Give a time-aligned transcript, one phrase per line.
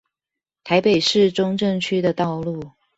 [0.63, 2.71] 台北市中正區的道路